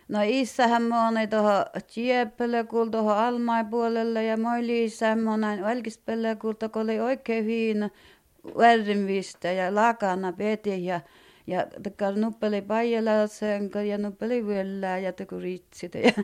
no 0.07 0.19
issähän 0.23 0.83
mä 0.83 1.05
oon 1.05 1.13
tuohon 1.29 1.65
Tieppelle 1.93 2.63
kuul 2.63 2.89
tuohon 2.89 3.17
Almai 3.17 3.65
puolelle 3.65 4.23
ja 4.23 4.37
moi 4.37 4.67
Liisa 4.67 5.15
mä 5.15 5.31
oon 5.31 5.41
Välkispelle 5.61 6.35
kuul 6.35 6.53
kun 6.53 6.81
oli 6.81 6.99
oikein 6.99 7.45
hiina 7.45 7.89
värrinvistä 8.57 9.51
ja 9.51 9.75
lakana 9.75 10.33
peti 10.33 10.85
ja 10.85 11.01
ja 11.47 11.67
tekal 11.83 12.15
nuppeli 12.15 12.61
paijalla 12.61 13.27
senka 13.27 13.81
ja 13.81 13.97
nuppeli 13.97 14.45
vyöllää 14.45 14.97
ja 14.97 15.13
teku 15.13 15.39
ritsit 15.39 15.95
ja 15.95 16.23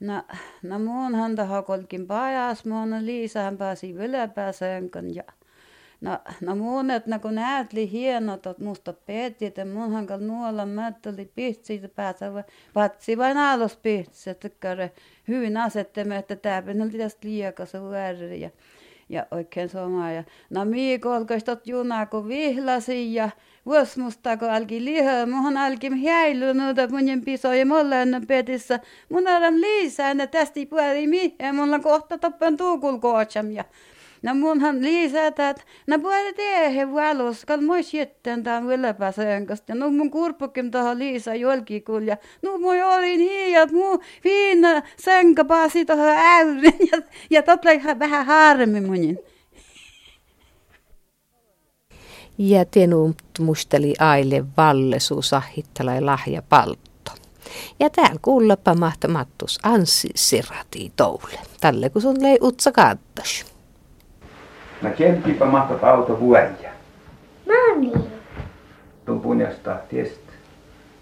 no, 0.00 0.22
no 0.62 0.78
muun 0.78 1.14
häntä 1.14 1.44
hakolkin 1.44 2.06
pajas 2.06 2.64
muun 2.64 3.06
Liisahan 3.06 3.58
pääsi 3.58 3.94
vyläpää 3.96 4.52
senkan 4.52 5.14
ja 5.14 5.22
No, 6.00 6.18
no 6.40 6.56
muun, 6.56 6.90
että 6.90 7.18
kun 7.18 7.34
näet 7.34 7.72
li 7.72 7.90
hienot, 7.90 8.46
että 8.46 8.64
musta 8.64 8.92
peetti, 8.92 9.46
että 9.46 9.64
mun 9.64 9.92
hankal 9.92 10.20
nuolla 10.20 10.66
mätteli 10.66 11.30
pihtsi, 11.34 11.82
pääsä 11.94 12.32
vatsi 12.74 13.18
vain 13.18 13.36
alos 13.36 13.76
pihtsi, 13.76 14.30
että 14.30 14.50
hyvin 15.28 15.56
asettemme, 15.56 16.16
että 16.16 16.36
tämä 16.36 16.62
penelti 16.62 16.98
tästä 16.98 17.28
liiakas 17.28 17.74
väärin 17.74 18.40
ja 18.40 18.50
ja 19.08 19.26
oikein 19.30 19.68
sama. 19.68 20.12
Ja 20.12 20.24
no 20.50 20.64
Miikolkos 20.64 21.44
tot 21.44 21.66
junaa 21.66 22.06
kun 22.06 22.28
vihlasi 22.28 23.14
ja 23.14 23.30
vuosmusta 23.68 24.36
kun 24.36 24.50
alki 24.50 24.84
lihaa. 24.84 25.26
Muhan 25.26 25.56
alki 25.56 26.04
häilynyt, 26.04 26.78
että 26.78 26.96
mun 26.96 27.22
piso 27.24 27.52
ja 27.52 27.66
mulla 27.66 27.96
ennen 27.96 28.26
petissä. 28.26 28.80
Mun 29.08 29.28
olen 29.28 29.60
liisää, 29.60 30.10
että 30.10 30.26
tästä 30.26 30.60
puoli 30.70 31.06
mihin. 31.06 31.36
Mulla 31.52 31.74
on 31.74 31.82
kohta 31.82 32.18
toppen 32.18 32.56
tuukul 32.56 32.98
ja 33.54 33.64
No 34.22 34.34
munhan 34.34 34.82
lisätä, 34.82 35.50
että 35.50 35.62
no 35.86 35.98
puoli 35.98 36.32
tehe 36.32 36.92
valus, 36.92 37.44
kal 37.44 37.60
moi 37.60 37.82
sitten 37.82 38.42
tämän 38.42 38.66
kanssa. 39.46 39.74
No 39.74 39.90
mun 39.90 40.10
kurppukin 40.10 40.70
tuohon 40.70 40.98
Liisa 40.98 41.34
jolkikuul 41.34 42.02
ja 42.02 42.16
no 42.42 42.58
moi 42.58 42.82
olin 42.82 43.20
hiijat, 43.20 43.72
muu 43.72 44.02
viina 44.24 44.82
senka 44.96 45.44
pääsi 45.44 45.84
tuohon 45.84 46.08
äyrin 46.08 46.88
ja, 46.92 47.02
ja 47.30 47.42
tot 47.42 47.64
vähän 47.98 48.26
harmi 48.26 48.80
munin. 48.80 49.18
Ja 52.38 52.64
tenut 52.64 53.16
musteli 53.38 53.94
aile 53.98 54.44
vallesu 54.56 55.22
sahittala 55.22 56.06
lahja 56.06 56.42
paltto. 56.48 57.12
Ja 57.80 57.90
täällä 57.90 58.18
kuullapa 58.22 58.74
mahtamattus 58.74 59.58
Anssi 59.62 60.08
Sirati 60.14 60.92
toule. 60.96 61.38
Tälle 61.60 61.90
kun 61.90 62.02
sun 62.02 62.22
lei 62.22 62.38
utsa 62.42 62.72
kattas. 62.72 63.46
Mä 64.82 64.90
kempipä 64.90 65.46
mahtat 65.46 65.84
auto 65.84 66.20
vuoja. 66.20 66.70
No 67.46 67.80
niin. 67.80 68.02
Tuon 69.04 69.20
punjasta 69.20 69.76
tiest 69.88 70.20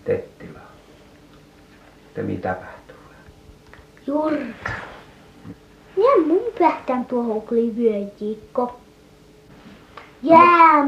tettila. 0.05 0.61
Te 2.15 2.23
mitä 2.23 2.55
tapahtuu? 2.55 2.97
Jurka. 4.07 4.71
Ja 5.97 6.27
mun 6.27 6.53
pähtän 6.59 7.05
tuohon 7.05 7.43
oli 7.51 7.77
vyöjiikko. 7.77 8.81
Jää, 10.23 10.85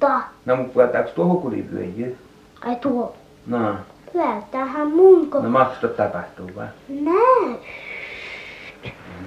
mutta... 0.00 0.20
No 0.46 0.56
mun 0.56 0.70
puhutaanko 0.70 1.10
tuohon 1.10 1.42
kuli 1.42 1.66
vyöjy? 1.72 2.16
Ai 2.60 2.76
tuo. 2.76 3.16
No, 3.46 3.74
Pyötähän 4.12 4.90
mun 4.90 5.30
ko... 5.30 5.40
no 5.40 5.48
mahtusta 5.48 5.88
tapahtuu 5.88 6.50
vai? 6.56 6.66
Näy. 6.88 7.54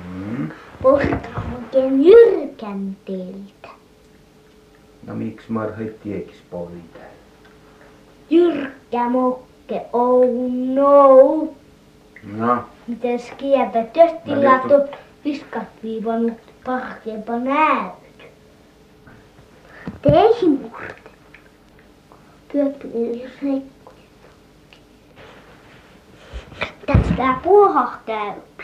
Mm. 0.06 0.52
Ostaa 0.84 1.44
oikein 1.56 2.06
jyrkän 2.06 2.98
teiltä. 3.06 3.68
No 5.08 5.16
miksi 5.16 5.52
marhit 5.52 6.02
tiekis 6.02 6.42
poita? 6.50 7.00
Jyrkkä 8.30 9.10
mokke, 9.10 9.86
oh 9.94 10.26
no. 10.74 11.54
No, 12.38 12.64
Mites 12.88 13.32
kiepät, 13.38 13.98
jos 13.98 14.12
No 14.26 14.72
on 14.72 14.88
viskat 15.26 15.68
viivannut 15.84 16.40
parkeempa 16.66 17.40
näyt. 17.40 18.01
Teihin 20.02 20.62
murte. 20.62 21.12
Työpili 22.52 23.30
reikku. 23.44 23.94
Tästä 26.86 27.36
puohah 27.44 28.00
täypi. 28.06 28.64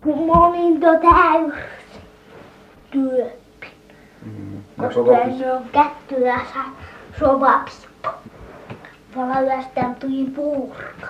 Kun 0.00 0.26
mä 0.26 0.32
olin 0.32 0.80
tuo 0.80 0.90
täys. 0.90 1.64
Työppi. 2.90 3.66
mm. 4.24 4.62
Koska 4.78 5.00
koko 5.04 5.38
se 5.38 5.52
on 5.52 5.64
kättylässä 5.72 6.58
sovapsikko. 7.18 8.08
Valavästään 9.16 9.94
tuli 9.94 10.24
puurka. 10.36 11.06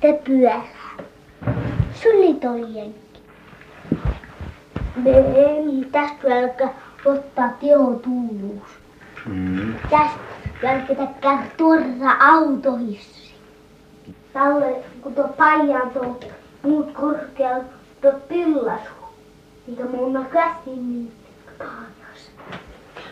Te 0.00 0.20
pyörää. 0.24 0.62
Suli 2.02 2.34
toi 2.34 2.74
jenkki. 2.74 3.20
Me 4.96 5.10
ei 5.10 5.84
tästä 5.92 6.28
välkä 6.28 6.68
ottaa 7.04 7.48
teotuus. 7.60 8.77
Mm. 9.26 9.74
Tästä 9.90 10.18
välkä 10.62 10.94
täkkää 10.94 11.46
tuoda 11.56 12.16
autohissi. 12.20 13.34
Tälle, 14.32 14.84
kun 15.02 15.14
tuo 15.14 15.28
paijaa 15.28 15.90
tuo 15.92 16.20
muut 16.62 16.92
korkealla 16.92 17.64
tuo 18.02 18.12
pillasu. 18.28 18.90
Mikä 19.66 19.84
mun 19.84 20.16
on 20.16 20.26
käsin 20.26 20.88
niin 20.88 21.12
kaajas. 21.58 22.30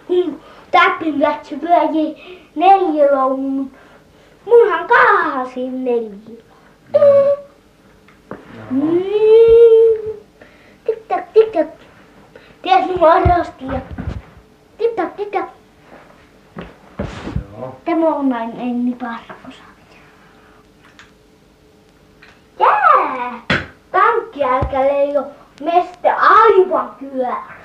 Mun 0.08 0.40
täppin 0.70 1.20
lähtsy 1.20 1.56
pyöji 1.56 2.40
neljäloun, 2.54 3.40
mut 3.40 3.72
munhan 4.44 4.88
kaahasin 4.88 5.84
neljä. 5.84 6.42
Mm. 8.70 9.16
Tik 10.84 11.08
tak 11.08 11.32
tik 11.32 11.52
tak. 11.52 11.66
Ties 12.62 12.86
mun 12.86 13.08
arrostia. 13.08 13.80
Tik 13.80 13.95
Näin 18.00 18.60
Enni 18.60 18.94
Parkosa. 18.94 19.62
Jää! 22.58 23.40
Tankki 23.92 24.44
älkä 24.44 24.80
leijo 24.80 25.24
meste 25.64 26.10
aivan 26.10 26.96
kyörys. 26.98 27.56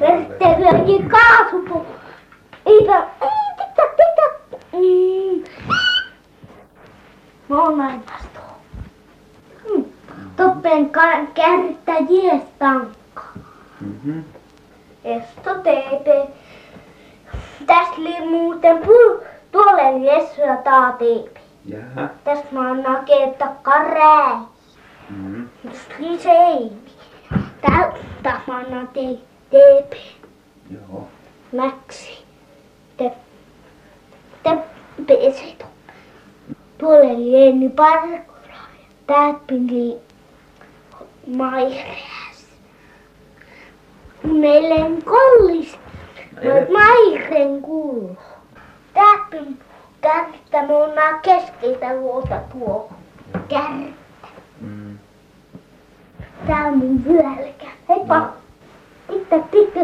Verte 0.00 0.56
hyöji 0.56 1.02
kaasupu. 1.02 1.86
Eipä, 2.66 3.06
ei, 3.20 3.56
tikka, 3.58 3.82
tikka. 3.96 4.56
Mm. 4.72 5.44
Mä 7.48 7.62
oon 7.62 7.78
näin 7.78 8.02
vastoon. 8.06 8.56
Mm. 9.76 9.84
Toppen 10.36 10.90
kärttä 11.34 11.92
jees 12.10 12.42
tankka. 12.58 13.22
Mhm. 13.80 14.20
Esto 15.04 15.54
teepe. 15.54 16.28
Tästä 17.66 17.94
oli 17.98 18.20
muuten 18.28 18.78
pul- 18.78 19.24
tuolle 19.52 20.06
Jessuja 20.12 20.56
taa 20.56 20.92
teepi. 20.92 21.40
Jaha. 21.66 22.08
Tästä 22.24 22.46
mä 22.50 22.68
oon 22.68 22.82
naketta 22.82 23.46
karää. 23.62 24.40
Mm. 25.10 25.48
Tästä 25.68 25.94
oli 26.00 26.18
se 26.18 26.30
ei. 26.30 26.72
Täältä 27.60 28.40
mä 28.46 28.56
annan 28.56 28.88
te- 28.88 29.18
teepi. 29.50 30.16
Joo. 30.70 31.08
Mäksi. 31.52 32.24
Te, 32.96 33.12
te 34.42 34.58
peset. 35.06 35.66
Tuolle 36.78 37.06
oli 37.12 37.46
Enni 37.48 37.68
Parkola. 37.68 38.58
Täppili 39.06 39.96
Maireas. 41.36 42.46
Mun 44.22 44.44
eilen 44.44 45.02
kollis. 45.02 45.78
No 46.44 46.56
ei- 46.56 46.66
Mairen 46.72 47.62
kuulu. 47.62 48.16
Täppin 48.94 49.58
kärttä 50.00 50.62
me 50.66 50.74
on 50.76 50.90
keskeltä 51.22 51.94
luota 51.96 52.40
tuo. 52.52 52.90
Kärttä. 53.48 54.28
Mm. 54.60 54.98
Tää 56.46 56.64
on 56.66 56.78
mun 56.78 57.04
vyölkä. 57.04 57.66
Heippa. 57.88 58.18
No. 58.18 58.28
Tikka, 59.10 59.38
tikka. 59.50 59.80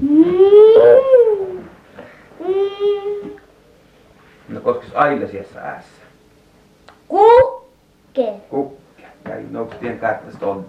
Mm. 0.00 1.64
Mm. 2.40 3.30
No 4.48 4.60
koskis 4.60 4.94
aina 4.94 5.26
siellä 5.28 5.60
äässä? 5.60 6.02
Kukke. 7.08 8.32
Kukkia. 8.50 9.08
Käy 9.24 9.42
nouks 9.50 9.76
tien 9.76 9.98
kartasta 9.98 10.46
olla. 10.46 10.62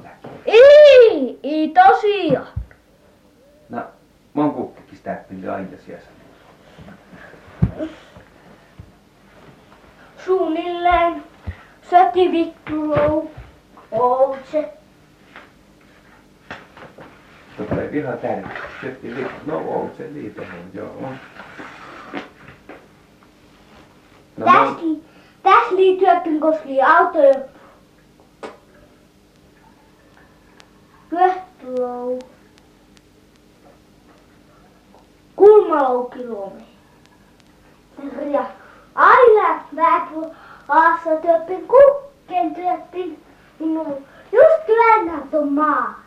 Ei, 0.45 1.39
ei 1.43 1.73
tosiaan. 1.73 2.47
Aina 5.07 5.77
siellä. 5.85 6.03
Suunnilleen 10.25 11.23
söti 11.89 12.31
vittu 12.31 12.93
Ouse. 13.91 14.73
Tota 17.57 17.81
ei 17.81 17.97
ihan 17.97 18.17
tärkeä. 18.17 18.61
Syötti 18.81 19.15
li... 19.15 19.27
No 19.45 19.57
on 19.57 19.91
se 19.97 20.09
liitohon, 20.13 20.69
joo. 20.73 21.01
No, 24.37 24.45
Tässä 24.45 24.61
no, 24.61 24.77
li- 24.81 25.03
täs 25.43 25.71
liittyy 25.71 26.39
koski 26.39 26.81
autoja. 26.81 27.35
Pyöhtylou. 31.09 32.19
Kulmaloukilometri. 35.45 36.65
Ja 38.31 38.45
aina 38.95 39.63
väpy 39.75 40.29
aassa 40.67 41.10
työppin 41.21 41.67
kukken 41.67 42.55
työppin. 42.55 43.23
Minun 43.60 44.05
just 44.31 44.65
työnnä 44.65 45.21
tuon 45.31 45.53
maa. 45.53 45.99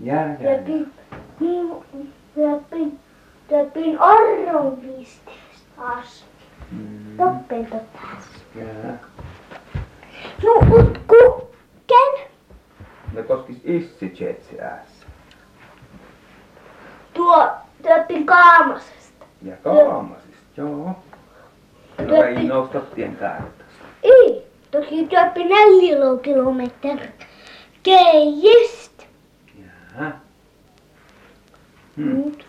jää, 0.00 0.26
jää. 0.26 0.36
Työppin, 0.38 0.92
työppin, 2.34 2.98
työppin 3.48 4.00
orron 4.02 4.76
pisteestä 4.76 5.82
asti. 5.82 6.24
Mm, 6.70 7.16
Toppen 7.16 7.66
totas. 7.66 8.24
jää. 8.54 8.98
No, 10.44 10.54
mut 10.60 10.98
kukken. 11.06 12.28
No 13.12 13.22
koskis 13.22 13.60
issi 13.64 14.08
tsetsi 14.08 14.60
äässä. 14.60 15.06
Tuo 17.14 17.48
työppin 17.82 18.26
kaamasesta. 18.26 19.26
Ja 19.42 19.56
kaamasista, 19.56 20.36
joo. 20.56 20.84
No 21.98 22.04
Työtti- 22.06 22.38
ei 22.38 22.44
nousta 22.46 22.80
tien 22.80 23.16
kartasta. 23.16 23.84
Ei, 24.02 24.46
toki 24.70 25.06
työppin 25.06 25.48
neljä 25.48 25.96
kilometriä. 26.22 26.98
Keijistä. 27.82 29.04
Jää. 29.98 30.20
Hmm. 31.96 32.16
Mut. 32.16 32.46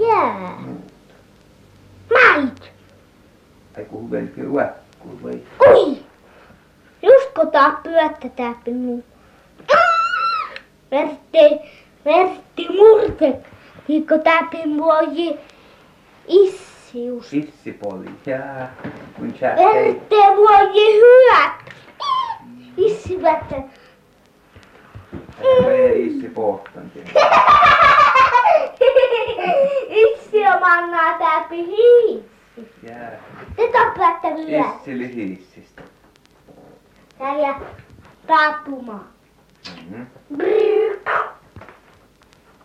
Jää. 0.00 0.58
Mait. 2.10 2.70
Ai 3.76 3.84
kuhu 3.84 4.10
velki 4.10 4.46
uäkkuu 4.46 5.18
vai? 5.22 5.42
Ui. 5.72 5.98
Just 7.02 7.30
kotaa 7.34 7.80
pyöttä 7.82 8.28
täppi 8.28 8.72
muu. 8.72 9.04
Vertti, 10.90 11.38
vertti 12.08 12.68
murte. 12.76 13.36
Hiikko 13.88 14.18
täppi 14.18 14.66
muoji 14.66 15.38
issi. 16.28 16.68
issi 16.88 17.06
just. 17.06 17.32
Issipoli, 17.34 18.10
jaa. 18.26 18.68
Kun 19.16 19.34
sä. 19.40 19.54
Ette 19.54 20.16
voi 20.16 20.74
hyvät. 20.74 21.52
Issi 22.76 23.22
vettä. 23.22 23.56
Ei 25.68 26.06
issi 26.06 26.28
pohtan 26.28 26.92
Issi 29.90 30.46
on 30.46 30.60
mannaa 30.60 31.18
täpi 31.18 31.66
hiissi. 31.66 32.28
Jää. 32.88 33.20
Te 33.56 33.62
tappatte 33.72 34.28
vielä. 34.28 34.64
Issi 34.76 34.98
lihissistä. 34.98 35.82
Täällä 37.18 37.60
tappuma. 38.26 39.04
Mhm. 39.86 40.02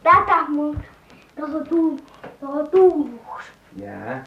Tätä 0.03 0.45
mun 0.47 0.83
tuohon 1.35 1.67
tuu, 1.67 1.99
tuohon 2.39 2.69
tuuluus. 2.69 3.43
Jää. 3.75 4.23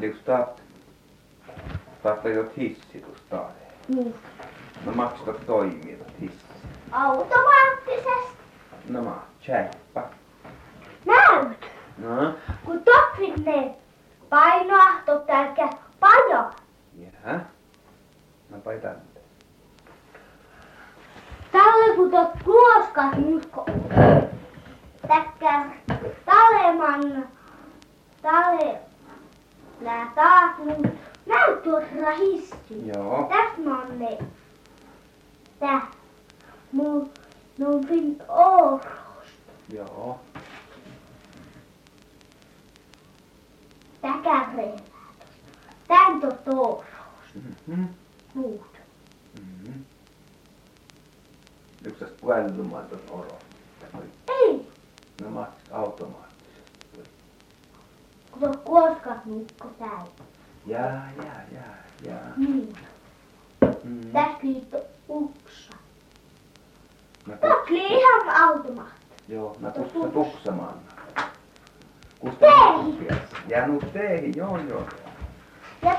Liks 0.00 0.18
taat? 0.18 0.62
Taat 2.02 2.24
jot 2.24 2.56
hissi 2.56 3.00
tuosta. 3.00 3.50
Niin. 3.88 4.14
No 4.84 4.92
maksat 4.92 5.46
toimivat 5.46 6.20
hissi. 6.20 6.44
Automaattisesti. 6.92 8.36
No 8.88 9.02
ma, 9.02 9.22
tjäppa. 9.46 10.02
Näyt. 11.04 11.66
No. 11.98 12.34
Kun 12.64 12.82
toppit 12.84 13.44
ne 13.46 13.76
painoahto 14.28 15.18
tälkä 15.18 15.68
pajo. 16.00 16.50
Jää. 16.98 17.46
No 18.50 18.58
paitan. 18.64 18.96
Tälle 21.84 21.96
kun 21.96 22.10
tot 22.10 22.42
kuoskat 22.44 23.18
musko. 23.18 23.66
Täkkää 25.08 25.76
taleman. 26.24 27.28
Tale. 28.22 28.78
Nää 29.80 30.12
taas 30.14 30.58
mun. 30.58 30.98
Näyt 31.26 31.62
tuossa 31.62 32.10
hissi. 32.18 32.86
Joo. 32.96 33.28
Täs 33.28 33.64
mä 33.64 33.78
oon 33.78 33.98
ne. 33.98 34.18
Tää. 35.60 35.86
Mun. 36.72 37.10
No 37.58 37.66
fin 37.88 38.22
oros. 38.28 38.82
Joo. 39.72 40.20
Täkä 44.00 44.46
reivää. 44.56 44.78
Tän 45.88 46.20
tot 46.20 46.48
oros. 46.48 46.84
Mhm. 47.66 47.84
Muut. 48.34 48.73
Tuon 52.20 52.86
oro. 53.10 53.38
Ei. 54.28 54.68
No 55.22 55.30
maks 55.30 55.72
automaattisesti. 55.72 57.10
Kun 58.30 58.40
tot 58.42 58.56
kuoskat 58.56 59.24
nukko 59.24 59.68
täällä. 59.78 60.04
Jaa, 60.66 61.08
jaa, 61.16 61.40
jaa, 61.52 61.74
jaa. 62.06 62.34
Tästä 64.12 64.38
liitto 64.42 64.78
uksa. 65.08 65.72
Mä 67.26 67.36
Tot 67.36 67.70
li 67.70 67.86
ihan 67.86 68.42
automaatti. 68.42 69.06
Joo, 69.28 69.56
mä 69.60 69.70
tussa 69.70 70.08
tuksamaan. 70.08 70.74
Kusta 72.18 72.38
Teihin. 72.46 73.08
Ja 73.48 73.66
nu 73.66 73.80
teihin, 73.92 74.32
joo 74.36 74.58
joo. 74.58 74.84
Ja 75.82 75.96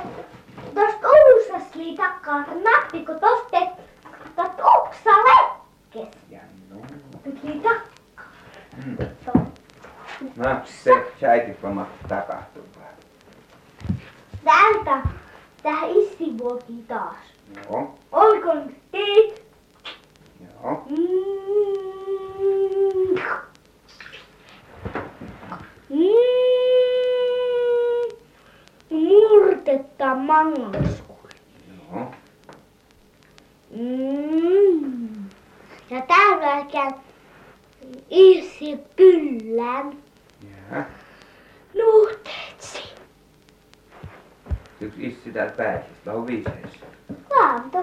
tosta 0.76 1.08
uusas 1.08 1.76
lii 1.76 1.98
takkaa 1.98 2.38
nappi, 2.40 3.06
kun 3.06 3.20
tosta 3.20 3.58
tot 4.36 4.52
uksa 4.78 5.12
no. 5.96 6.82
Takkaa. 7.64 7.96
Mm. 8.86 8.98
No, 10.36 10.62
se 10.66 10.92
säitikoma 11.22 11.88
tapahtuu. 12.08 12.64
Täältä 14.44 15.02
tähän 15.64 15.90
issi 15.90 16.38
vuoki 16.38 16.84
taas. 16.88 17.16
Joo, 17.70 17.96
Olko 18.12 18.54
teet? 18.92 19.46
joo. 20.64 20.84
Mm. 20.90 20.96
Mm. 25.90 26.08
Murtetta 28.90 30.16
mangaskuun. 30.16 31.30
Joo. 31.94 32.12
Mm. 33.72 35.26
Ja 35.90 36.02
täällä 36.02 36.66
käy 36.72 36.92
issi 38.16 38.78
pyllän 38.96 39.98
Jaa. 40.72 40.84
nuhteetsi. 41.74 42.84
Yksi 44.82 45.06
issi 45.08 45.32
täältä 45.32 45.54
pääsistä 45.58 46.14
on 46.14 46.28
viiseessä. 46.28 46.86
Vaan 47.30 47.72
to, 47.72 47.82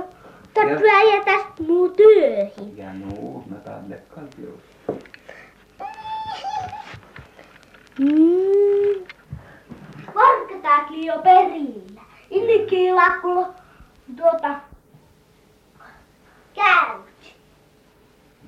to 0.54 0.60
Ja- 0.60 1.24
tästä 1.24 1.62
muu 1.62 1.88
työhin. 1.88 2.76
Ja 2.76 2.94
nu, 2.94 3.44
mä 3.50 3.56
talle 3.56 3.98
kaltius. 4.14 4.60
Mm. 7.98 9.04
Varkatat 10.14 10.90
liio 10.90 11.18
perillä. 11.22 12.00
Innikin 12.30 12.96
lakkulo 12.96 13.46
tuota 14.16 14.54
käyt. 16.54 17.34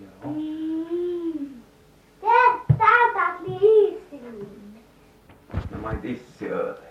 Joo. 0.01 0.33
Mm. 0.35 1.49
Tää- 2.21 2.77
Täältä 2.79 3.35
liisille. 3.43 4.45
No 5.71 5.79
mä 5.79 5.89
oon 5.89 6.01
issi 6.03 6.49
öötä. 6.53 6.83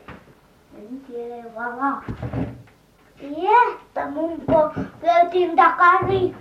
En 0.77 1.01
vala. 1.77 2.03
Jättä 3.21 4.09
mun 4.09 4.41
po 4.41 4.71
löytin 5.03 5.55
takari. 5.55 6.36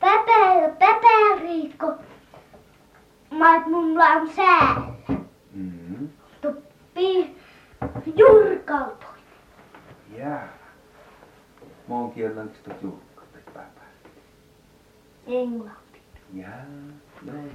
Pepe, 0.00 0.72
peperiikko. 0.78 1.92
Mait 3.30 3.66
mun 3.66 4.00
on 4.00 4.28
säällä. 4.36 4.86
Mhm. 5.54 6.06
Tuppi 6.40 7.36
jurkautui. 8.16 9.08
Jaa. 10.18 10.48
Mä 11.88 11.94
oon 11.94 12.12
kiellänkis 12.12 12.60
tot 12.60 12.82
julkkaat, 12.82 13.28
papa. 13.54 13.84
Englanti. 15.26 16.02
Joo, 16.34 16.48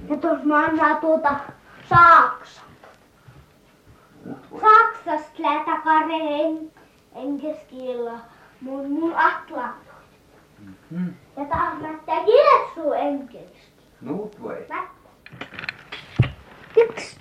Ja 0.08 0.16
tos 0.16 0.44
mä 0.44 0.56
annan 0.64 0.96
tuota 0.96 1.34
Saksa. 1.88 2.62
Mut 4.26 4.50
voi. 4.50 4.60
Saksasta 4.60 5.42
lätakare 5.42 6.16
en, 7.14 7.22
enkeskielä. 7.22 8.18
Mun, 8.60 8.90
mun 8.90 9.14
atlanto. 9.16 9.90
Mhm. 10.90 11.08
Ja 11.36 11.44
taas 11.44 11.80
mättä 11.80 12.12
Jeesu 12.12 12.92
enkelski. 12.92 13.70
Nuut 14.00 14.42
voi. 14.42 14.66
Yksi. 16.76 17.20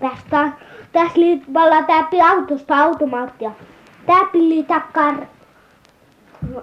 Tästä, 0.00 0.52
tässä 0.92 1.20
liittää 1.20 1.82
täppi 1.86 2.20
autosta 2.20 2.76
automaattia. 2.76 3.50
Täppi 4.06 4.62
takkar 4.68 5.14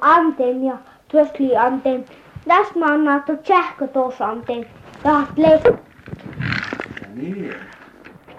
anteen 0.02 0.64
ja 0.64 0.78
tuossa 1.08 1.62
anteen. 1.62 2.06
Tässä 2.48 2.80
mä 2.80 2.86
annan 2.86 3.24
tuon 3.24 3.40
sähkö 3.44 3.88
tuossa 3.88 4.26
anteen. 4.28 4.68
Taas 5.04 5.28
leikkaa. 5.36 5.72
Ja 7.02 7.08
niin. 7.14 7.56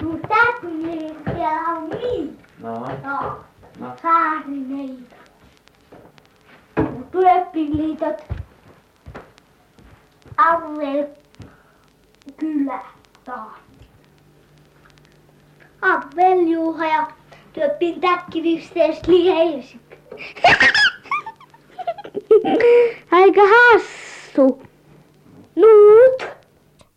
Mut 0.02 0.22
täppi 0.22 0.66
lii 0.66 1.16
siellä 1.34 1.60
on 1.60 1.88
niin. 1.90 2.35
No. 2.66 2.84
No. 3.04 3.44
No. 3.78 3.96
Saarineita. 4.02 5.16
Mut 6.76 7.10
Työppiliitot. 7.10 8.22
Arvel 10.36 11.06
kylä 12.36 12.80
taas. 13.24 13.52
Juha 16.46 16.86
ja 16.86 17.06
työppin 17.52 18.00
täkkivistees 18.00 19.06
liheisik. 19.06 19.98
Aika 23.12 23.40
hassu. 23.40 24.62
No. 25.56 25.66